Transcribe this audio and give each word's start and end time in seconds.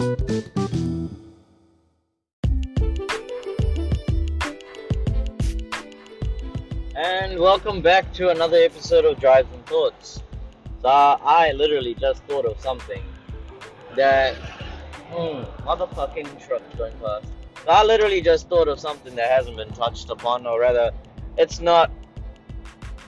And 0.00 0.18
welcome 7.38 7.82
back 7.82 8.10
to 8.14 8.30
another 8.30 8.56
episode 8.56 9.04
of 9.04 9.20
Drives 9.20 9.52
and 9.52 9.66
Thoughts. 9.66 10.22
So 10.80 10.88
I 10.88 11.52
literally 11.52 11.94
just 11.94 12.24
thought 12.24 12.46
of 12.46 12.58
something 12.60 13.02
that 13.94 14.36
hmm, 14.36 15.42
motherfucking 15.68 16.46
truck 16.46 16.62
going 16.78 16.96
past. 16.98 17.26
So 17.62 17.70
I 17.70 17.84
literally 17.84 18.22
just 18.22 18.48
thought 18.48 18.68
of 18.68 18.80
something 18.80 19.14
that 19.16 19.30
hasn't 19.30 19.58
been 19.58 19.72
touched 19.72 20.08
upon, 20.08 20.46
or 20.46 20.60
rather, 20.60 20.92
it's 21.36 21.60
not. 21.60 21.90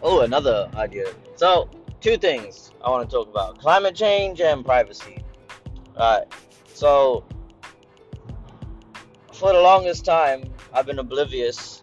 Oh, 0.02 0.20
another 0.20 0.68
idea. 0.74 1.06
So 1.36 1.70
two 2.02 2.18
things 2.18 2.70
I 2.84 2.90
want 2.90 3.08
to 3.08 3.16
talk 3.16 3.30
about: 3.30 3.58
climate 3.60 3.94
change 3.94 4.42
and 4.42 4.62
privacy. 4.62 5.24
Alright. 5.96 6.30
So 6.74 7.24
for 9.32 9.52
the 9.52 9.60
longest 9.60 10.04
time, 10.04 10.44
I've 10.72 10.86
been 10.86 10.98
oblivious 10.98 11.82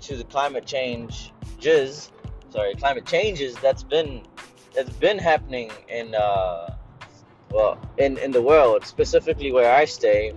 to 0.00 0.16
the 0.16 0.24
climate 0.24 0.66
change 0.66 1.32
jizz, 1.58 2.10
sorry, 2.50 2.74
climate 2.74 3.06
changes 3.06 3.56
that's 3.56 3.82
been 3.82 4.22
that's 4.74 4.90
been 4.90 5.18
happening 5.18 5.70
in 5.88 6.14
uh, 6.14 6.76
well 7.50 7.78
in 7.98 8.18
in 8.18 8.30
the 8.30 8.42
world, 8.42 8.84
specifically 8.84 9.52
where 9.52 9.72
I 9.74 9.84
stay, 9.84 10.32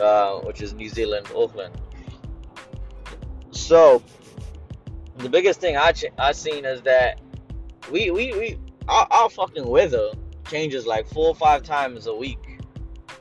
uh, 0.00 0.40
which 0.40 0.62
is 0.62 0.74
New 0.74 0.88
Zealand, 0.88 1.26
Auckland. 1.34 1.74
So 3.50 4.02
the 5.16 5.28
biggest 5.28 5.60
thing 5.60 5.76
I 5.76 5.92
ch- 5.92 6.12
I 6.18 6.32
seen 6.32 6.64
is 6.64 6.82
that 6.82 7.20
we 7.90 8.10
we 8.10 8.32
we 8.32 8.58
our, 8.88 9.06
our 9.10 9.30
fucking 9.30 9.66
weather 9.66 10.10
changes 10.48 10.86
like 10.86 11.06
four 11.08 11.28
or 11.28 11.34
five 11.34 11.62
times 11.62 12.06
a 12.06 12.14
week. 12.14 12.43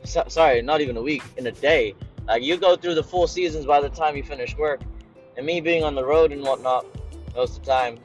So, 0.06 0.24
sorry, 0.28 0.62
not 0.62 0.82
even 0.82 0.98
a 0.98 1.02
week, 1.02 1.24
in 1.38 1.48
a 1.48 1.52
day. 1.52 1.96
Like 2.28 2.44
you 2.44 2.58
go 2.58 2.76
through 2.76 2.96
the 2.96 3.04
four 3.04 3.28
seasons 3.28 3.66
by 3.66 3.82
the 3.82 3.90
time 3.90 4.16
you 4.16 4.24
finish 4.24 4.58
work. 4.58 4.82
And 5.36 5.46
me 5.46 5.62
being 5.62 5.84
on 5.84 5.96
the 5.96 6.06
road 6.06 6.32
and 6.32 6.42
whatnot 6.42 6.86
most 7.36 7.58
of 7.58 7.66
the 7.66 7.72
time, 7.72 8.00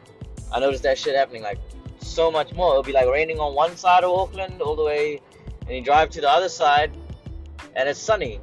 I 0.53 0.61
noticed 0.61 0.83
that 0.84 0.98
shit 0.98 1.14
happening 1.14 1.42
like 1.42 1.58
so 2.00 2.31
much 2.31 2.53
more. 2.55 2.70
It'll 2.73 2.83
be 2.83 2.92
like 2.92 3.06
raining 3.08 3.39
on 3.39 3.55
one 3.55 3.77
side 3.77 4.05
of 4.05 4.11
Auckland 4.11 4.62
all 4.62 4.77
the 4.77 4.84
way, 4.84 5.20
and 5.67 5.70
you 5.70 5.83
drive 5.83 6.11
to 6.11 6.20
the 6.20 6.31
other 6.31 6.48
side, 6.48 6.97
and 7.77 7.89
it's 7.89 8.01
sunny. 8.01 8.41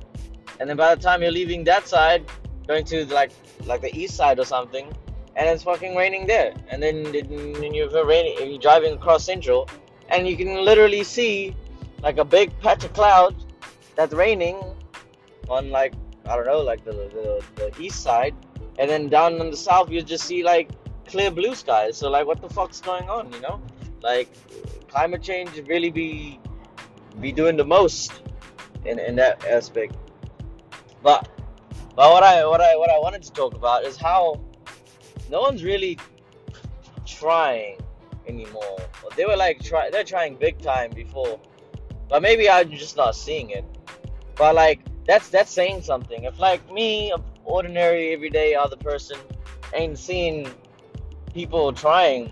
And 0.59 0.69
then 0.69 0.77
by 0.77 0.93
the 0.93 1.01
time 1.01 1.21
you're 1.21 1.31
leaving 1.31 1.63
that 1.65 1.87
side, 1.87 2.25
going 2.67 2.85
to 2.85 3.05
like 3.13 3.31
like 3.65 3.81
the 3.81 3.95
east 3.95 4.15
side 4.15 4.39
or 4.39 4.45
something, 4.45 4.93
and 5.35 5.49
it's 5.49 5.63
fucking 5.63 5.95
raining 5.95 6.27
there. 6.27 6.53
And 6.69 6.81
then, 6.81 7.03
then 7.03 7.73
you're 7.73 8.05
raining, 8.05 8.49
you're 8.49 8.59
driving 8.59 8.93
across 8.93 9.25
Central, 9.25 9.67
and 10.09 10.27
you 10.27 10.37
can 10.37 10.63
literally 10.63 11.03
see 11.03 11.55
like 12.03 12.17
a 12.17 12.25
big 12.25 12.57
patch 12.59 12.83
of 12.83 12.93
clouds 12.93 13.44
that's 13.95 14.13
raining 14.13 14.57
on 15.49 15.69
like 15.69 15.93
I 16.27 16.35
don't 16.35 16.47
know, 16.47 16.61
like 16.61 16.83
the, 16.83 16.91
the, 16.91 17.43
the 17.55 17.81
east 17.81 18.01
side, 18.01 18.33
and 18.79 18.89
then 18.89 19.09
down 19.09 19.39
in 19.39 19.51
the 19.51 19.57
south 19.57 19.91
you 19.91 20.01
just 20.01 20.25
see 20.25 20.43
like 20.43 20.69
clear 21.07 21.29
blue 21.29 21.53
skies. 21.53 21.97
So 21.97 22.09
like, 22.09 22.25
what 22.25 22.41
the 22.41 22.49
fuck's 22.49 22.81
going 22.81 23.09
on? 23.09 23.31
You 23.31 23.41
know, 23.41 23.61
like 24.01 24.29
climate 24.87 25.21
change 25.21 25.51
really 25.67 25.91
be 25.91 26.39
be 27.19 27.31
doing 27.31 27.57
the 27.57 27.65
most 27.65 28.21
in 28.85 28.99
in 28.99 29.15
that 29.17 29.45
aspect. 29.45 29.95
But 31.03 31.29
but 31.95 32.11
what 32.11 32.23
I 32.23 32.45
what 32.45 32.61
I 32.61 32.75
what 32.75 32.89
I 32.89 32.97
wanted 32.97 33.23
to 33.23 33.31
talk 33.31 33.53
about 33.53 33.83
is 33.85 33.97
how 33.97 34.41
no 35.29 35.41
one's 35.41 35.63
really 35.63 35.97
trying 37.05 37.77
anymore. 38.27 38.77
They 39.15 39.25
were 39.25 39.37
like 39.37 39.63
try 39.63 39.89
they're 39.91 40.03
trying 40.03 40.35
big 40.35 40.59
time 40.59 40.91
before, 40.91 41.39
but 42.09 42.21
maybe 42.23 42.49
I'm 42.49 42.71
just 42.71 42.97
not 42.97 43.15
seeing 43.15 43.51
it. 43.51 43.63
But 44.35 44.55
like 44.55 44.81
that's 45.05 45.29
that's 45.29 45.51
saying 45.51 45.83
something. 45.83 46.23
If 46.23 46.39
like 46.39 46.71
me, 46.71 47.13
ordinary 47.45 48.13
everyday 48.13 48.55
other 48.55 48.75
person, 48.75 49.17
ain't 49.73 49.97
seeing 49.97 50.49
people 51.33 51.71
trying, 51.73 52.31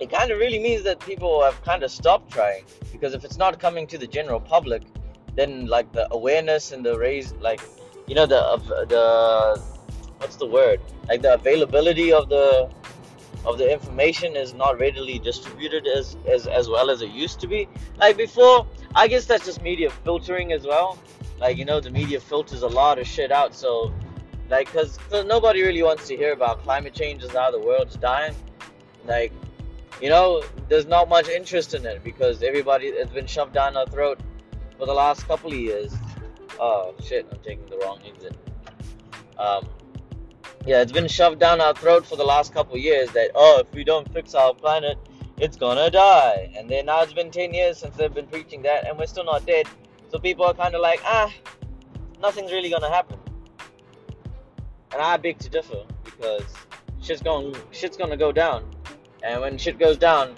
it 0.00 0.10
kind 0.10 0.30
of 0.30 0.38
really 0.38 0.58
means 0.58 0.82
that 0.84 1.00
people 1.00 1.42
have 1.42 1.60
kind 1.62 1.82
of 1.82 1.90
stopped 1.90 2.32
trying. 2.32 2.64
Because 2.92 3.14
if 3.14 3.24
it's 3.24 3.36
not 3.36 3.58
coming 3.58 3.86
to 3.88 3.98
the 3.98 4.06
general 4.06 4.40
public, 4.40 4.82
then 5.34 5.66
like 5.66 5.92
the 5.92 6.06
awareness 6.12 6.72
and 6.72 6.84
the 6.84 6.98
raise, 6.98 7.32
like 7.34 7.60
you 8.06 8.14
know 8.14 8.26
the 8.26 8.40
uh, 8.40 8.56
the 8.86 9.62
what's 10.18 10.36
the 10.36 10.46
word? 10.46 10.80
Like 11.08 11.22
the 11.22 11.34
availability 11.34 12.12
of 12.12 12.28
the 12.28 12.70
of 13.44 13.58
the 13.58 13.70
information 13.70 14.34
is 14.34 14.54
not 14.54 14.78
readily 14.78 15.18
distributed 15.18 15.86
as, 15.86 16.16
as 16.28 16.46
as 16.46 16.68
well 16.68 16.90
as 16.90 17.02
it 17.02 17.10
used 17.10 17.40
to 17.40 17.46
be. 17.46 17.68
Like 17.96 18.16
before, 18.16 18.66
I 18.96 19.08
guess 19.08 19.26
that's 19.26 19.44
just 19.44 19.62
media 19.62 19.90
filtering 19.90 20.52
as 20.52 20.66
well. 20.66 20.98
Like 21.38 21.58
you 21.58 21.66
know, 21.66 21.80
the 21.80 21.90
media 21.90 22.18
filters 22.18 22.62
a 22.62 22.66
lot 22.66 22.98
of 22.98 23.06
shit 23.06 23.30
out. 23.30 23.54
So, 23.54 23.92
like, 24.48 24.72
cause, 24.72 24.98
cause 25.10 25.26
nobody 25.26 25.62
really 25.62 25.82
wants 25.82 26.08
to 26.08 26.16
hear 26.16 26.32
about 26.32 26.62
climate 26.62 26.94
change 26.94 27.22
and 27.22 27.30
how 27.30 27.50
the 27.50 27.60
world's 27.60 27.96
dying. 27.96 28.34
Like, 29.04 29.32
you 30.00 30.08
know, 30.08 30.42
there's 30.68 30.86
not 30.86 31.10
much 31.10 31.28
interest 31.28 31.74
in 31.74 31.84
it 31.84 32.02
because 32.02 32.42
everybody 32.42 32.90
has 32.96 33.10
been 33.10 33.26
shoved 33.26 33.52
down 33.52 33.76
our 33.76 33.86
throat 33.86 34.18
for 34.78 34.86
the 34.86 34.94
last 34.94 35.28
couple 35.28 35.52
of 35.52 35.58
years. 35.58 35.94
Oh 36.58 36.94
shit, 37.04 37.26
I'm 37.30 37.38
taking 37.40 37.66
the 37.66 37.76
wrong 37.84 38.00
exit. 38.06 38.34
Um, 39.38 39.68
yeah, 40.64 40.80
it's 40.80 40.92
been 40.92 41.06
shoved 41.06 41.38
down 41.38 41.60
our 41.60 41.74
throat 41.74 42.06
for 42.06 42.16
the 42.16 42.24
last 42.24 42.54
couple 42.54 42.78
years 42.78 43.10
that 43.10 43.30
oh, 43.34 43.60
if 43.60 43.74
we 43.74 43.84
don't 43.84 44.10
fix 44.14 44.34
our 44.34 44.54
planet, 44.54 44.98
it's 45.38 45.56
gonna 45.56 45.90
die. 45.90 46.52
And 46.56 46.68
then 46.68 46.86
now 46.86 47.02
it's 47.02 47.12
been 47.12 47.30
10 47.30 47.52
years 47.52 47.78
since 47.78 47.96
they've 47.96 48.12
been 48.12 48.26
preaching 48.26 48.62
that, 48.62 48.86
and 48.86 48.98
we're 48.98 49.06
still 49.06 49.24
not 49.24 49.46
dead. 49.46 49.66
So 50.10 50.18
people 50.18 50.44
are 50.44 50.54
kind 50.54 50.74
of 50.74 50.80
like, 50.80 51.00
ah, 51.04 51.32
nothing's 52.20 52.52
really 52.52 52.70
gonna 52.70 52.90
happen. 52.90 53.18
And 54.92 55.02
I 55.02 55.16
beg 55.16 55.38
to 55.40 55.48
differ 55.48 55.84
because 56.04 56.44
shit's 57.02 57.22
going, 57.22 57.54
shit's 57.70 57.96
gonna 57.96 58.16
go 58.16 58.32
down, 58.32 58.64
and 59.22 59.40
when 59.40 59.58
shit 59.58 59.78
goes 59.78 59.96
down, 59.98 60.36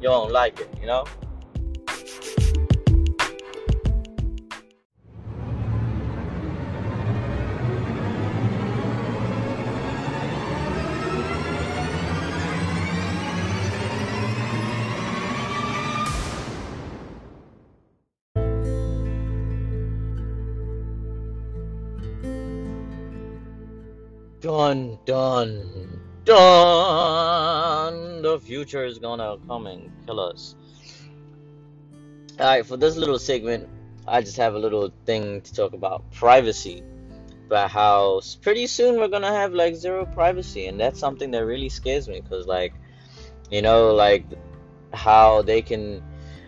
you 0.00 0.10
won't 0.10 0.32
like 0.32 0.60
it, 0.60 0.68
you 0.80 0.86
know. 0.86 1.04
Dun 24.44 24.98
dun 25.06 26.02
dun. 26.26 28.20
The 28.20 28.38
future 28.38 28.84
is 28.84 28.98
gonna 28.98 29.38
come 29.48 29.66
and 29.66 29.90
kill 30.04 30.20
us. 30.20 30.54
Alright, 32.38 32.66
for 32.66 32.76
this 32.76 32.94
little 32.98 33.18
segment, 33.18 33.70
I 34.06 34.20
just 34.20 34.36
have 34.36 34.54
a 34.54 34.58
little 34.58 34.92
thing 35.06 35.40
to 35.40 35.54
talk 35.54 35.72
about 35.72 36.12
privacy. 36.12 36.82
About 37.46 37.70
how 37.70 38.20
pretty 38.42 38.66
soon 38.66 38.98
we're 38.98 39.08
gonna 39.08 39.32
have 39.32 39.54
like 39.54 39.76
zero 39.76 40.04
privacy, 40.04 40.66
and 40.66 40.78
that's 40.78 41.00
something 41.00 41.30
that 41.30 41.46
really 41.46 41.70
scares 41.70 42.06
me 42.06 42.20
because, 42.20 42.46
like, 42.46 42.74
you 43.50 43.62
know, 43.62 43.94
like 43.94 44.26
how 44.92 45.40
they 45.40 45.62
can, 45.62 46.02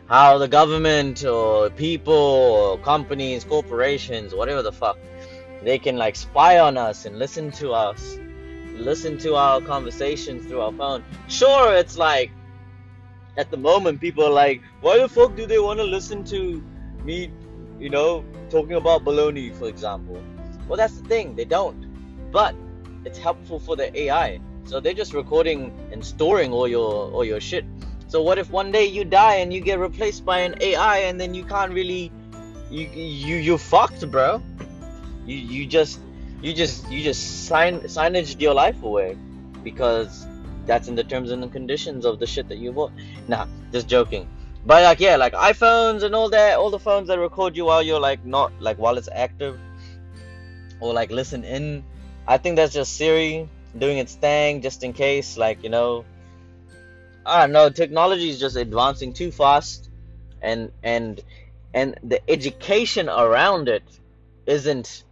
how 0.07 0.37
the 0.37 0.49
government 0.49 1.25
or 1.25 1.71
people 1.71 2.13
or 2.13 2.77
companies, 2.77 3.43
corporations, 3.43 4.35
whatever 4.35 4.61
the 4.61 4.73
fuck, 4.73 4.99
they 5.63 5.79
can 5.79 5.97
like 5.97 6.17
spy 6.17 6.59
on 6.59 6.77
us 6.77 7.07
and 7.07 7.19
listen 7.19 7.51
to 7.51 7.73
us 7.73 8.19
listen 8.77 9.17
to 9.19 9.35
our 9.35 9.61
conversations 9.61 10.47
through 10.47 10.61
our 10.61 10.73
phone. 10.73 11.03
Sure 11.29 11.75
it's 11.75 11.97
like 11.97 12.31
at 13.37 13.51
the 13.51 13.57
moment 13.57 14.01
people 14.01 14.25
are 14.25 14.31
like 14.31 14.63
why 14.81 14.99
the 14.99 15.09
fuck 15.09 15.35
do 15.37 15.47
they 15.47 15.59
want 15.59 15.79
to 15.79 15.85
listen 15.85 16.25
to 16.25 16.63
me 17.05 17.31
you 17.79 17.91
know 17.91 18.25
talking 18.51 18.75
about 18.75 19.05
baloney 19.05 19.55
for 19.55 19.69
example? 19.69 20.23
Well 20.69 20.77
that's 20.77 20.99
the 21.01 21.09
thing 21.09 21.35
they 21.35 21.45
don't. 21.45 21.87
But 22.31 22.55
it's 23.05 23.19
helpful 23.19 23.61
for 23.61 23.77
the 23.77 23.97
ai 24.03 24.41
so 24.65 24.81
they're 24.81 24.95
just 24.95 25.15
recording 25.15 25.73
and 25.93 26.05
storing 26.05 26.53
all 26.53 26.67
your 26.67 27.11
all 27.13 27.25
your 27.25 27.41
shit. 27.41 27.65
So 28.09 28.23
what 28.23 28.39
if 28.39 28.51
one 28.51 28.73
day 28.73 28.85
you 28.85 29.05
die 29.05 29.37
and 29.37 29.53
you 29.53 29.61
get 29.61 29.79
replaced 29.79 30.25
by 30.25 30.41
an 30.41 30.55
ai 30.61 30.99
and 30.99 31.21
then 31.21 31.35
you 31.35 31.45
can't 31.45 31.73
really 31.73 32.13
you 32.71 32.89
you 32.89 33.37
you 33.37 33.59
fucked 33.59 34.09
bro 34.11 34.43
you 35.27 35.37
you 35.37 35.67
just 35.67 36.01
you 36.43 36.55
just 36.55 36.89
you 36.91 37.03
just 37.03 37.47
sign 37.47 37.81
signaged 37.81 38.41
your 38.41 38.55
life 38.55 38.83
away 38.83 39.17
because 39.63 40.27
that's 40.67 40.89
in 40.89 40.95
the 40.95 41.05
terms 41.05 41.31
and 41.31 41.43
the 41.43 41.49
conditions 41.49 42.05
of 42.05 42.19
the 42.19 42.27
shit 42.27 42.49
that 42.49 42.59
you 42.59 42.73
bought. 42.73 42.93
Nah, 43.29 43.47
just 43.73 43.89
joking. 43.89 44.29
But 44.65 44.83
like 44.83 45.01
yeah, 45.01 45.17
like 45.17 45.33
iPhones 45.33 46.03
and 46.03 46.15
all 46.15 46.29
that, 46.31 46.59
all 46.59 46.71
the 46.71 46.79
phones 46.79 47.09
that 47.09 47.19
record 47.19 47.57
you 47.57 47.65
while 47.67 47.83
you're 47.83 48.01
like 48.01 48.25
not 48.25 48.53
like 48.61 48.79
while 48.79 48.99
it's 48.99 49.09
active 49.13 49.59
or 50.81 50.93
like 50.93 51.11
listen 51.11 51.45
in. 51.45 51.85
I 52.27 52.39
think 52.39 52.57
that's 52.57 52.75
just 52.75 52.97
Siri 52.97 53.49
doing 53.79 53.99
its 53.99 54.15
thing 54.15 54.63
just 54.63 54.83
in 54.83 54.93
case, 54.93 55.37
like, 55.37 55.63
you 55.63 55.71
know. 55.71 56.05
I 57.25 57.41
don't 57.41 57.53
know, 57.53 57.71
technology 57.71 58.31
is 58.31 58.39
just 58.39 58.55
advancing 58.55 59.13
too 59.13 59.33
fast 59.33 59.91
and 60.41 60.71
and 60.85 61.21
and 61.75 61.99
the 62.05 62.21
education 62.31 63.09
around 63.09 63.69
it 63.69 63.83
isn't 64.47 65.03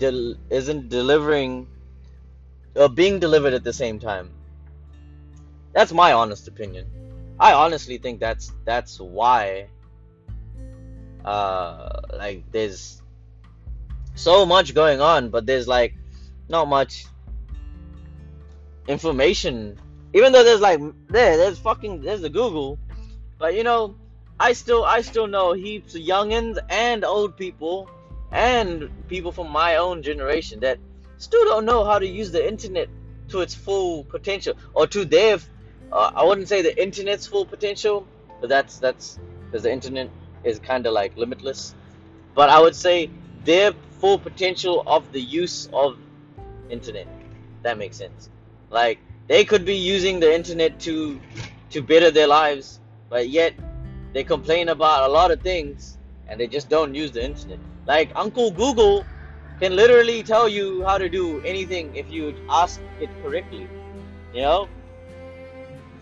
del- 0.00 0.34
isn't 0.50 0.88
delivering 0.88 1.68
or 2.74 2.88
being 2.88 3.20
delivered 3.20 3.54
at 3.54 3.62
the 3.62 3.72
same 3.72 4.00
time. 4.00 4.30
That's 5.72 5.92
my 5.92 6.12
honest 6.12 6.48
opinion. 6.48 6.86
I 7.38 7.52
honestly 7.52 7.98
think 7.98 8.20
that's 8.20 8.52
that's 8.64 8.98
why 9.00 9.68
uh 11.24 12.00
like 12.12 12.44
there's 12.50 13.00
so 14.14 14.44
much 14.44 14.74
going 14.74 15.00
on 15.00 15.28
but 15.28 15.46
there's 15.46 15.68
like 15.68 15.94
not 16.48 16.66
much 16.66 17.06
information 18.88 19.78
even 20.12 20.32
though 20.32 20.42
there's 20.42 20.60
like 20.60 20.80
there 21.08 21.36
there's 21.36 21.58
fucking 21.58 22.00
there's 22.02 22.20
the 22.20 22.28
Google 22.28 22.78
but 23.38 23.54
you 23.54 23.64
know 23.64 23.94
I 24.38 24.52
still 24.52 24.84
I 24.84 25.02
still 25.02 25.26
know 25.26 25.52
heaps 25.52 25.94
of 25.94 26.02
youngins 26.02 26.58
and 26.68 27.04
old 27.04 27.36
people 27.36 27.88
and 28.32 28.90
people 29.08 29.32
from 29.32 29.50
my 29.50 29.76
own 29.76 30.02
generation 30.02 30.60
that 30.60 30.78
still 31.18 31.44
don't 31.44 31.64
know 31.64 31.84
how 31.84 31.98
to 31.98 32.06
use 32.06 32.30
the 32.30 32.46
internet 32.46 32.88
to 33.28 33.40
its 33.40 33.54
full 33.54 34.04
potential 34.04 34.54
or 34.74 34.86
to 34.86 35.04
their 35.04 35.38
uh, 35.92 36.12
I 36.14 36.24
wouldn't 36.24 36.48
say 36.48 36.62
the 36.62 36.80
internet's 36.80 37.26
full 37.26 37.44
potential 37.44 38.06
but 38.40 38.48
that's 38.48 38.78
that's 38.78 39.18
because 39.44 39.62
the 39.64 39.72
internet 39.72 40.10
is 40.44 40.58
kind 40.58 40.86
of 40.86 40.92
like 40.92 41.16
limitless. 41.16 41.74
But 42.34 42.48
I 42.48 42.60
would 42.60 42.74
say 42.74 43.10
their 43.44 43.72
full 44.00 44.18
potential 44.18 44.82
of 44.86 45.12
the 45.12 45.20
use 45.20 45.68
of 45.72 45.98
internet 46.70 47.06
that 47.62 47.76
makes 47.76 47.96
sense. 47.96 48.30
Like 48.70 49.00
they 49.26 49.44
could 49.44 49.64
be 49.64 49.76
using 49.76 50.20
the 50.20 50.32
internet 50.32 50.78
to 50.80 51.20
to 51.70 51.82
better 51.82 52.10
their 52.10 52.26
lives 52.26 52.80
but 53.08 53.28
yet 53.28 53.54
they 54.12 54.24
complain 54.24 54.68
about 54.68 55.08
a 55.08 55.12
lot 55.12 55.30
of 55.30 55.40
things 55.40 55.98
and 56.30 56.40
they 56.40 56.46
just 56.46 56.68
don't 56.68 56.94
use 56.94 57.10
the 57.10 57.22
internet. 57.22 57.58
Like 57.86 58.12
Uncle 58.14 58.50
Google 58.50 59.04
can 59.60 59.76
literally 59.76 60.22
tell 60.22 60.48
you 60.48 60.84
how 60.84 60.96
to 60.96 61.08
do 61.08 61.42
anything 61.42 61.94
if 61.94 62.10
you 62.10 62.34
ask 62.48 62.80
it 63.00 63.10
correctly. 63.22 63.68
You 64.32 64.42
know? 64.42 64.68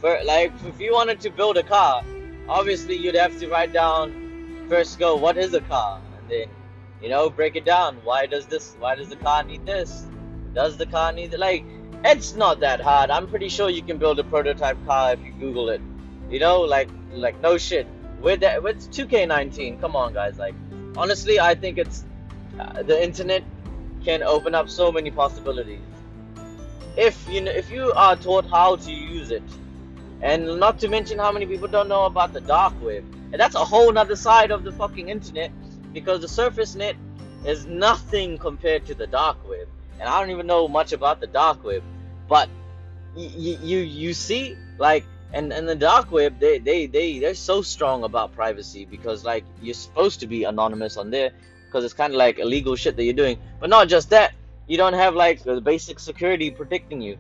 For 0.00 0.20
like 0.25 0.52
if 0.64 0.78
you 0.78 0.92
wanted 0.92 1.20
to 1.20 1.30
build 1.30 1.56
a 1.56 1.62
car, 1.62 2.04
obviously 2.48 2.94
you'd 2.94 3.16
have 3.16 3.38
to 3.40 3.48
write 3.48 3.72
down 3.72 4.66
first 4.69 4.98
go 4.98 5.16
what 5.16 5.38
is 5.38 5.54
a 5.54 5.62
car 5.62 6.00
and 6.19 6.31
then 6.31 6.48
you 7.02 7.08
know 7.08 7.31
break 7.31 7.56
it 7.56 7.64
down. 7.64 7.96
Why 8.04 8.26
does 8.26 8.46
this 8.46 8.76
why 8.78 8.94
does 8.94 9.08
the 9.08 9.16
car 9.16 9.42
need 9.42 9.66
this? 9.66 10.06
Does 10.54 10.76
the 10.76 10.86
car 10.86 11.12
need 11.12 11.34
it? 11.34 11.40
like 11.40 11.64
it's 12.04 12.34
not 12.34 12.60
that 12.60 12.81
hard. 12.81 13.10
I'm 13.10 13.26
pretty 13.26 13.48
sure 13.48 13.69
you 13.69 13.82
can 13.82 13.98
build 13.98 14.20
a 14.20 14.24
prototype 14.24 14.78
car 14.86 15.14
if 15.14 15.20
you 15.24 15.32
Google 15.32 15.69
it. 15.70 15.81
You 16.31 16.38
know, 16.38 16.60
like 16.60 16.88
like 17.10 17.40
no 17.40 17.58
shit 17.58 17.88
with 18.20 18.41
that 18.41 18.62
with 18.62 18.91
2K19. 18.93 19.81
Come 19.81 19.97
on, 19.97 20.12
guys. 20.12 20.38
Like, 20.38 20.55
honestly, 20.97 21.41
I 21.41 21.55
think 21.55 21.79
it's 21.79 22.05
uh, 22.59 22.82
the 22.82 23.03
internet 23.03 23.43
can 24.05 24.23
open 24.23 24.55
up 24.55 24.69
so 24.70 24.93
many 24.93 25.11
possibilities 25.11 25.81
if 26.99 27.29
you 27.29 27.41
know, 27.41 27.53
if 27.53 27.70
you 27.70 27.93
are 27.93 28.17
taught 28.17 28.44
how 28.50 28.75
to 28.75 28.93
use 28.93 29.31
it, 29.31 29.43
and 30.20 30.59
not 30.59 30.81
to 30.81 30.88
mention 30.88 31.19
how 31.19 31.31
many 31.31 31.47
people 31.47 31.69
don't 31.69 31.88
know 31.88 32.06
about 32.06 32.32
the 32.32 32.41
dark 32.41 32.75
web, 32.82 33.05
and 33.32 33.41
that's 33.41 33.55
a 33.55 33.65
whole 33.65 33.93
nother 33.93 34.17
side 34.17 34.50
of 34.50 34.65
the 34.65 34.73
fucking 34.73 35.09
internet 35.09 35.53
because 35.93 36.20
the 36.20 36.29
surface 36.29 36.75
net 36.75 36.97
is 37.47 37.67
nothing 37.67 38.37
compared 38.37 38.85
to 38.87 38.94
the 38.94 39.06
dark 39.06 39.49
web, 39.49 39.69
and 40.00 40.09
I 40.09 40.20
don't 40.20 40.31
even 40.31 40.49
know 40.49 40.67
much 40.67 40.93
about 40.93 41.20
the 41.20 41.29
dark 41.29 41.62
web, 41.62 41.85
but 42.29 42.49
you 43.17 43.56
you 43.62 43.79
you 43.79 44.12
see 44.12 44.56
like 44.79 45.05
and 45.32 45.52
and 45.52 45.69
the 45.69 45.75
dark 45.75 46.10
web 46.10 46.38
they 46.38 46.58
they 46.58 46.86
they 46.86 47.19
they're 47.19 47.34
so 47.34 47.60
strong 47.62 48.04
about 48.04 48.32
privacy 48.32 48.84
because 48.84 49.25
like 49.25 49.44
you're 49.60 49.75
supposed 49.75 50.20
to 50.20 50.26
be 50.26 50.44
anonymous 50.44 50.96
on 50.96 51.10
there 51.10 51.32
because 51.66 51.84
it's 51.84 51.94
kind 51.94 52.12
of 52.12 52.19
like 52.19 52.38
illegal 52.38 52.76
shit 52.76 52.96
that 52.96 53.04
you're 53.04 53.12
doing. 53.12 53.38
But 53.60 53.70
not 53.70 53.88
just 53.88 54.10
that 54.10 54.32
you 54.66 54.76
don't 54.76 54.94
have 54.94 55.14
like 55.14 55.42
the 55.42 55.60
basic 55.60 55.98
security 55.98 56.50
protecting 56.50 57.00
you 57.00 57.19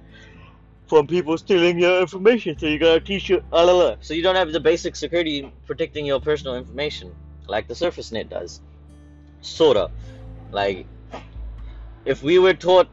from 0.86 1.06
people 1.06 1.36
stealing 1.36 1.78
your 1.78 2.00
information 2.00 2.58
so 2.58 2.66
you 2.66 2.78
gotta 2.78 3.00
teach 3.00 3.28
you 3.28 3.42
uh, 3.52 3.64
la, 3.64 3.72
la. 3.72 3.96
so 4.00 4.14
you 4.14 4.22
don't 4.22 4.36
have 4.36 4.52
the 4.52 4.60
basic 4.60 4.96
security 4.96 5.52
protecting 5.66 6.06
your 6.06 6.18
personal 6.18 6.56
information 6.56 7.14
like 7.46 7.66
the 7.66 7.74
surface 7.74 8.12
net 8.12 8.28
does. 8.28 8.60
Sorta. 9.40 9.90
Like 10.50 10.86
if 12.04 12.22
we 12.22 12.38
were 12.38 12.54
taught 12.54 12.88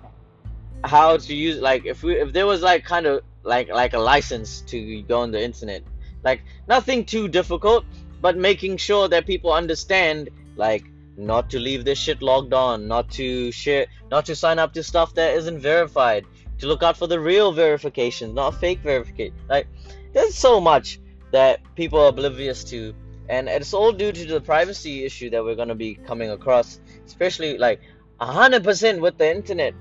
how 0.83 1.17
to 1.17 1.35
use 1.35 1.59
like 1.59 1.85
if 1.85 2.03
we 2.03 2.15
if 2.15 2.33
there 2.33 2.45
was 2.45 2.61
like 2.61 2.83
kind 2.83 3.05
of 3.05 3.21
like 3.45 3.69
like 3.69 3.93
a 3.93 3.99
license 3.99 4.61
to 4.61 5.01
go 5.03 5.21
on 5.21 5.31
the 5.31 5.41
internet. 5.41 5.83
Like 6.23 6.41
nothing 6.67 7.05
too 7.05 7.27
difficult 7.27 7.85
but 8.21 8.37
making 8.37 8.77
sure 8.77 9.07
that 9.07 9.25
people 9.25 9.53
understand 9.53 10.29
like 10.55 10.85
not 11.17 11.49
to 11.51 11.59
leave 11.59 11.85
this 11.85 11.97
shit 11.97 12.21
logged 12.21 12.53
on 12.53 12.87
not 12.87 13.09
to 13.09 13.51
share 13.51 13.85
not 14.11 14.25
to 14.25 14.35
sign 14.35 14.59
up 14.59 14.73
to 14.73 14.83
stuff 14.83 15.13
that 15.13 15.35
isn't 15.35 15.59
verified 15.59 16.25
to 16.57 16.67
look 16.67 16.83
out 16.83 16.97
for 16.97 17.07
the 17.07 17.19
real 17.19 17.51
verifications 17.51 18.33
not 18.33 18.55
fake 18.55 18.79
verification 18.79 19.33
like 19.47 19.67
there's 20.13 20.35
so 20.35 20.59
much 20.59 20.99
that 21.31 21.59
people 21.75 21.99
are 21.99 22.09
oblivious 22.09 22.63
to 22.63 22.93
and 23.29 23.47
it's 23.47 23.73
all 23.73 23.91
due 23.91 24.11
to 24.11 24.25
the 24.25 24.41
privacy 24.41 25.05
issue 25.05 25.29
that 25.29 25.43
we're 25.43 25.55
going 25.55 25.67
to 25.67 25.75
be 25.75 25.95
coming 25.95 26.31
across 26.31 26.79
especially 27.05 27.57
like 27.57 27.79
100% 28.19 28.99
with 28.99 29.17
the 29.17 29.29
internet 29.29 29.73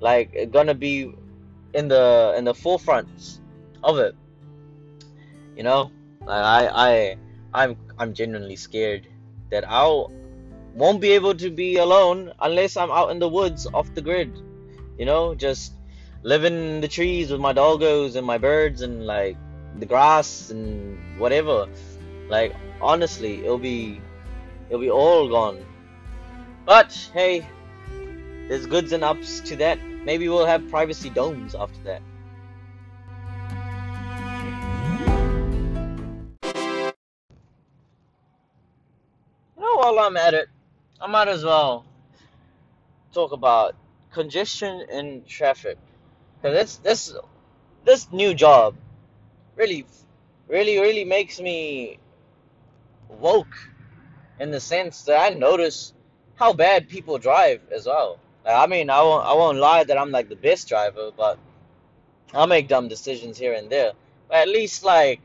like 0.00 0.50
gonna 0.50 0.74
be 0.74 1.14
in 1.74 1.88
the 1.88 2.34
in 2.36 2.44
the 2.44 2.54
forefront 2.54 3.40
of 3.82 3.98
it. 3.98 4.14
You 5.56 5.62
know, 5.62 5.90
I 6.26 6.68
I 6.68 7.16
I'm 7.52 7.76
I'm 7.98 8.14
genuinely 8.14 8.56
scared 8.56 9.06
that 9.50 9.64
I 9.68 10.06
won't 10.74 11.00
be 11.00 11.12
able 11.12 11.34
to 11.34 11.50
be 11.50 11.76
alone 11.76 12.32
unless 12.40 12.76
I'm 12.76 12.90
out 12.90 13.10
in 13.10 13.18
the 13.18 13.28
woods 13.28 13.66
off 13.72 13.92
the 13.94 14.02
grid. 14.02 14.32
You 14.98 15.06
know, 15.06 15.34
just 15.34 15.74
living 16.22 16.54
in 16.54 16.80
the 16.80 16.88
trees 16.88 17.30
with 17.30 17.40
my 17.40 17.52
doggos 17.52 18.16
and 18.16 18.26
my 18.26 18.38
birds 18.38 18.82
and 18.82 19.06
like 19.06 19.36
the 19.78 19.86
grass 19.86 20.50
and 20.50 21.18
whatever. 21.18 21.66
Like 22.28 22.54
honestly, 22.80 23.44
it'll 23.44 23.58
be 23.58 24.00
it'll 24.68 24.80
be 24.80 24.90
all 24.90 25.28
gone. 25.28 25.64
But 26.64 26.92
hey, 27.12 27.46
there's 28.48 28.66
goods 28.66 28.92
and 28.92 29.04
ups 29.04 29.40
to 29.40 29.56
that. 29.56 29.78
Maybe 30.04 30.28
we'll 30.28 30.46
have 30.46 30.68
privacy 30.68 31.10
domes 31.10 31.54
after 31.54 31.78
that. 31.84 32.02
You 39.56 39.62
know, 39.62 39.76
while 39.76 39.98
I'm 40.00 40.16
at 40.16 40.34
it, 40.34 40.48
I 41.00 41.06
might 41.06 41.28
as 41.28 41.44
well 41.44 41.84
talk 43.12 43.32
about 43.32 43.76
congestion 44.12 44.84
in 44.90 45.22
traffic. 45.26 45.78
Cause 46.42 46.52
this 46.52 46.76
this 46.78 47.14
this 47.84 48.10
new 48.12 48.34
job 48.34 48.74
really 49.54 49.86
really 50.48 50.80
really 50.80 51.04
makes 51.04 51.40
me 51.40 51.98
woke 53.08 53.70
in 54.40 54.50
the 54.50 54.58
sense 54.58 55.02
that 55.02 55.32
I 55.32 55.38
notice 55.38 55.94
how 56.34 56.52
bad 56.52 56.88
people 56.88 57.18
drive 57.18 57.60
as 57.70 57.86
well. 57.86 58.18
I 58.46 58.66
mean, 58.66 58.90
I 58.90 59.02
won't 59.02 59.24
I 59.24 59.34
won't 59.34 59.58
lie 59.58 59.84
that 59.84 59.98
I'm 59.98 60.10
like 60.10 60.28
the 60.28 60.36
best 60.36 60.68
driver, 60.68 61.10
but 61.16 61.38
I'll 62.34 62.46
make 62.46 62.68
dumb 62.68 62.88
decisions 62.88 63.38
here 63.38 63.52
and 63.54 63.70
there. 63.70 63.92
But 64.28 64.38
at 64.38 64.48
least 64.48 64.84
like 64.84 65.20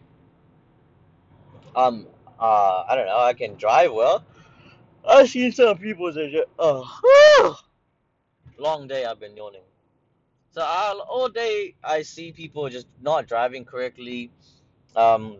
um 1.75 2.07
uh 2.39 2.83
I 2.87 2.95
don't 2.95 3.07
know, 3.07 3.19
I 3.19 3.33
can 3.33 3.55
drive 3.55 3.93
well. 3.93 4.23
I've 5.07 5.29
seen 5.29 5.51
some 5.51 5.77
people 5.77 6.11
that 6.13 6.31
just 6.31 6.47
oh 6.59 7.59
long 8.57 8.87
day 8.87 9.05
I've 9.05 9.19
been 9.19 9.35
yawning. 9.35 9.61
So 10.51 10.63
I'll, 10.65 11.01
all 11.01 11.29
day 11.29 11.75
I 11.83 12.01
see 12.01 12.31
people 12.31 12.67
just 12.69 12.87
not 13.01 13.27
driving 13.27 13.63
correctly, 13.63 14.31
um, 14.95 15.37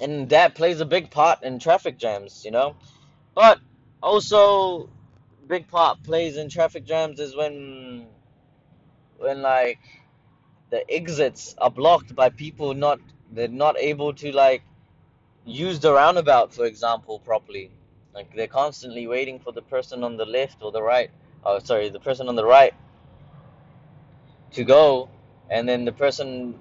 and 0.00 0.28
that 0.30 0.54
plays 0.56 0.80
a 0.80 0.84
big 0.84 1.10
part 1.10 1.44
in 1.44 1.60
traffic 1.60 1.96
jams, 1.96 2.44
you 2.44 2.50
know. 2.50 2.74
But 3.34 3.60
also 4.02 4.90
big 5.46 5.68
part 5.68 6.02
plays 6.02 6.36
in 6.36 6.48
traffic 6.48 6.84
jams 6.84 7.20
is 7.20 7.36
when 7.36 8.06
when 9.18 9.42
like 9.42 9.78
the 10.70 10.90
exits 10.90 11.54
are 11.58 11.70
blocked 11.70 12.14
by 12.14 12.28
people 12.28 12.74
not 12.74 12.98
they're 13.32 13.48
not 13.48 13.78
able 13.78 14.12
to 14.12 14.32
like 14.32 14.62
use 15.44 15.78
the 15.78 15.92
roundabout 15.92 16.52
for 16.52 16.64
example 16.64 17.20
properly. 17.20 17.70
Like 18.14 18.34
they're 18.34 18.48
constantly 18.48 19.06
waiting 19.06 19.38
for 19.38 19.52
the 19.52 19.62
person 19.62 20.02
on 20.02 20.16
the 20.16 20.24
left 20.24 20.62
or 20.62 20.72
the 20.72 20.82
right 20.82 21.10
oh 21.44 21.58
sorry 21.58 21.90
the 21.90 22.00
person 22.00 22.28
on 22.28 22.34
the 22.34 22.44
right 22.44 22.74
to 24.52 24.64
go 24.64 25.08
and 25.50 25.68
then 25.68 25.84
the 25.84 25.92
person 25.92 26.58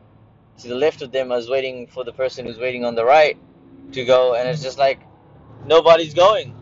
to 0.60 0.68
the 0.68 0.76
left 0.76 1.02
of 1.02 1.12
them 1.12 1.32
is 1.32 1.50
waiting 1.50 1.88
for 1.88 2.04
the 2.04 2.12
person 2.14 2.46
who's 2.46 2.60
waiting 2.60 2.86
on 2.86 2.94
the 2.94 3.06
right 3.06 3.38
to 3.94 4.06
go 4.06 4.36
and 4.36 4.50
it's 4.50 4.62
just 4.62 4.78
like 4.78 5.00
nobody's 5.66 6.14
going 6.14 6.54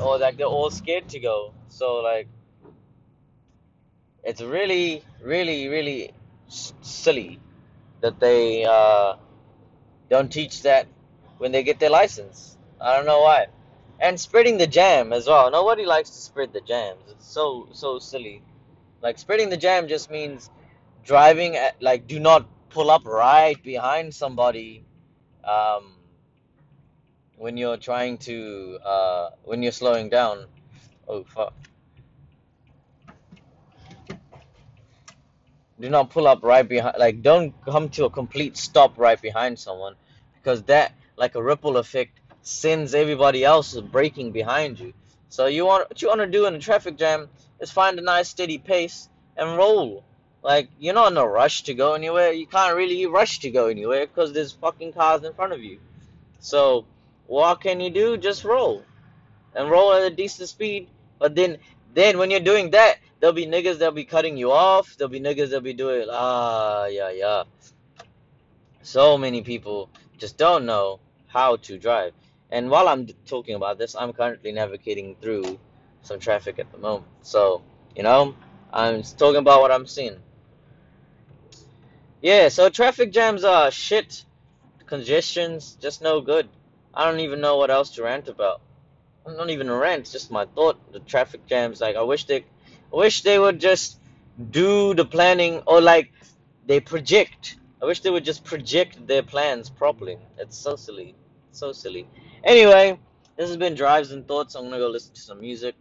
or 0.00 0.18
like 0.18 0.36
they're 0.38 0.46
all 0.46 0.70
scared 0.70 1.08
to 1.10 1.20
go. 1.20 1.54
So 1.68 1.96
like, 1.96 2.28
it's 4.24 4.42
really, 4.42 5.04
really, 5.22 5.68
really 5.68 6.12
s- 6.48 6.74
silly 6.82 7.40
that 8.02 8.20
they 8.20 8.64
uh, 8.64 9.16
don't 10.10 10.32
teach 10.32 10.62
that 10.62 10.86
when 11.38 11.52
they 11.52 11.62
get 11.64 11.80
their 11.80 11.90
license. 11.90 12.56
I 12.80 12.96
don't 12.96 13.06
know 13.06 13.22
why. 13.22 13.46
And 14.00 14.20
spreading 14.20 14.58
the 14.58 14.66
jam 14.66 15.12
as 15.12 15.26
well. 15.28 15.50
Nobody 15.50 15.86
likes 15.86 16.10
to 16.10 16.16
spread 16.16 16.52
the 16.52 16.60
jams. 16.62 17.00
It's 17.10 17.26
so 17.26 17.68
so 17.72 17.98
silly. 17.98 18.42
Like 19.02 19.18
spreading 19.18 19.50
the 19.50 19.56
jam 19.58 19.88
just 19.88 20.10
means 20.10 20.50
driving 21.04 21.56
at 21.56 21.82
like 21.82 22.06
do 22.08 22.20
not 22.20 22.46
pull 22.70 22.90
up 22.90 23.06
right 23.06 23.62
behind 23.62 24.14
somebody 24.14 24.84
um, 25.44 25.94
when 27.38 27.56
you're 27.56 27.76
trying 27.76 28.18
to 28.18 28.78
uh, 28.84 29.30
when 29.44 29.62
you're 29.62 29.72
slowing 29.72 30.08
down. 30.08 30.44
Oh 31.06 31.24
fuck. 31.24 31.54
Do 35.80 35.88
not 35.88 36.10
pull 36.10 36.26
up 36.26 36.42
right 36.42 36.68
behind 36.68 36.96
like 36.98 37.22
don't 37.22 37.54
come 37.64 37.88
to 37.90 38.04
a 38.06 38.10
complete 38.10 38.56
stop 38.56 38.98
right 38.98 39.20
behind 39.20 39.58
someone 39.58 39.94
because 40.34 40.62
that 40.64 40.92
like 41.16 41.36
a 41.36 41.42
ripple 41.42 41.76
effect 41.76 42.18
sends 42.42 42.94
everybody 42.94 43.44
else 43.44 43.78
braking 43.80 44.32
behind 44.32 44.80
you. 44.80 44.92
So 45.28 45.46
you 45.46 45.66
want 45.66 45.88
what 45.88 46.02
you 46.02 46.08
want 46.08 46.20
to 46.20 46.26
do 46.26 46.46
in 46.46 46.54
a 46.54 46.58
traffic 46.58 46.96
jam 46.96 47.28
is 47.60 47.70
find 47.70 47.98
a 47.98 48.02
nice 48.02 48.28
steady 48.28 48.58
pace 48.58 49.08
and 49.36 49.56
roll. 49.56 50.02
Like 50.42 50.68
you're 50.80 50.94
not 50.94 51.12
in 51.12 51.18
a 51.18 51.26
rush 51.26 51.62
to 51.64 51.74
go 51.74 51.94
anywhere. 51.94 52.32
You 52.32 52.46
can't 52.46 52.76
really 52.76 53.06
rush 53.06 53.38
to 53.40 53.50
go 53.50 53.66
anywhere 53.66 54.06
because 54.06 54.32
there's 54.32 54.52
fucking 54.52 54.92
cars 54.92 55.22
in 55.22 55.32
front 55.34 55.52
of 55.52 55.62
you. 55.62 55.78
So 56.40 56.86
what 57.28 57.60
can 57.60 57.78
you 57.78 57.90
do? 57.90 58.16
Just 58.16 58.42
roll 58.42 58.82
and 59.54 59.70
roll 59.70 59.92
at 59.92 60.02
a 60.02 60.10
decent 60.10 60.48
speed. 60.48 60.88
But 61.20 61.36
then 61.36 61.58
then 61.94 62.18
when 62.18 62.30
you're 62.30 62.40
doing 62.40 62.70
that, 62.70 62.96
there'll 63.20 63.34
be 63.34 63.46
niggas 63.46 63.78
that'll 63.78 63.94
be 63.94 64.04
cutting 64.04 64.36
you 64.36 64.50
off. 64.50 64.96
There'll 64.96 65.10
be 65.10 65.20
niggas 65.20 65.50
that'll 65.50 65.60
be 65.60 65.74
doing 65.74 66.08
ah 66.10 66.86
yeah 66.86 67.10
yeah. 67.10 67.44
So 68.82 69.18
many 69.18 69.42
people 69.42 69.90
just 70.16 70.38
don't 70.38 70.64
know 70.66 71.00
how 71.28 71.56
to 71.56 71.78
drive. 71.78 72.14
And 72.50 72.70
while 72.70 72.88
I'm 72.88 73.06
talking 73.26 73.54
about 73.54 73.78
this, 73.78 73.94
I'm 73.94 74.12
currently 74.14 74.52
navigating 74.52 75.16
through 75.20 75.58
some 76.02 76.18
traffic 76.18 76.58
at 76.58 76.72
the 76.72 76.78
moment. 76.78 77.06
So, 77.20 77.62
you 77.94 78.02
know, 78.02 78.34
I'm 78.72 79.02
talking 79.02 79.40
about 79.40 79.60
what 79.60 79.70
I'm 79.70 79.86
seeing. 79.86 80.16
Yeah, 82.22 82.48
so 82.48 82.70
traffic 82.70 83.12
jams 83.12 83.44
are 83.44 83.70
shit. 83.70 84.24
Congestion's 84.86 85.74
just 85.74 86.00
no 86.00 86.22
good. 86.22 86.48
I 86.94 87.04
don't 87.04 87.20
even 87.20 87.40
know 87.40 87.56
what 87.56 87.70
else 87.70 87.90
to 87.90 88.02
rant 88.02 88.28
about. 88.28 88.60
I 89.26 89.34
don't 89.34 89.50
even 89.50 89.68
a 89.68 89.76
rant, 89.76 90.00
it's 90.00 90.12
just 90.12 90.30
my 90.30 90.46
thought. 90.46 90.92
The 90.92 91.00
traffic 91.00 91.46
jams, 91.46 91.80
like 91.80 91.96
I 91.96 92.02
wish 92.02 92.24
they 92.24 92.44
I 92.92 92.96
wish 92.96 93.22
they 93.22 93.38
would 93.38 93.60
just 93.60 93.98
do 94.50 94.94
the 94.94 95.04
planning 95.04 95.62
or 95.66 95.80
like 95.80 96.12
they 96.66 96.80
project. 96.80 97.56
I 97.82 97.84
wish 97.84 98.00
they 98.00 98.10
would 98.10 98.24
just 98.24 98.44
project 98.44 99.06
their 99.06 99.22
plans 99.22 99.68
properly. 99.68 100.18
It's 100.38 100.56
so 100.56 100.76
silly. 100.76 101.14
So 101.52 101.72
silly. 101.72 102.08
Anyway, 102.42 102.98
this 103.36 103.48
has 103.48 103.56
been 103.56 103.74
Drives 103.74 104.12
and 104.12 104.26
Thoughts. 104.26 104.54
I'm 104.54 104.64
gonna 104.64 104.78
go 104.78 104.88
listen 104.88 105.14
to 105.14 105.20
some 105.20 105.40
music 105.40 105.74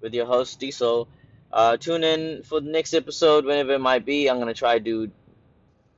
with 0.00 0.14
your 0.14 0.26
host 0.26 0.60
Diesel. 0.60 1.08
Uh, 1.52 1.76
tune 1.76 2.04
in 2.04 2.42
for 2.44 2.60
the 2.60 2.70
next 2.70 2.94
episode 2.94 3.44
whenever 3.44 3.72
it 3.74 3.80
might 3.80 4.04
be. 4.06 4.28
I'm 4.28 4.38
gonna 4.38 4.54
try 4.54 4.78
to 4.78 4.84
do 4.84 5.10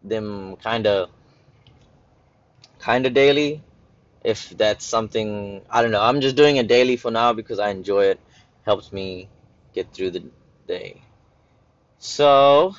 them 0.02 0.56
kind 0.56 0.86
of 0.86 1.10
kind 2.78 3.06
of 3.06 3.14
daily 3.14 3.62
if 4.24 4.48
that's 4.50 4.84
something 4.86 5.62
I 5.70 5.82
don't 5.82 5.92
know. 5.92 6.02
I'm 6.02 6.20
just 6.20 6.36
doing 6.36 6.56
it 6.56 6.66
daily 6.66 6.96
for 6.96 7.10
now 7.10 7.32
because 7.34 7.58
I 7.58 7.70
enjoy 7.70 8.06
it. 8.06 8.20
Helps 8.64 8.92
me 8.92 9.28
get 9.74 9.92
through 9.92 10.12
the 10.12 10.24
day. 10.66 11.02
So 11.98 12.74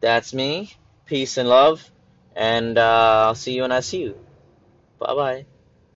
that's 0.00 0.32
me. 0.34 0.72
Peace 1.06 1.36
and 1.36 1.48
love, 1.48 1.90
and 2.36 2.76
uh, 2.76 3.26
I'll 3.28 3.34
see 3.34 3.54
you 3.54 3.62
when 3.62 3.72
I 3.72 3.80
see 3.80 4.02
you. 4.02 4.18
Bye 4.98 5.14
bye. 5.14 5.57